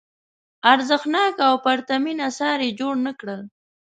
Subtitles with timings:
[0.71, 3.41] ارزښتناک او پرتمین اثار یې جوړ نه کړل.